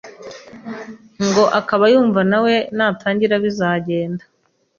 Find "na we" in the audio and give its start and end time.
2.31-2.55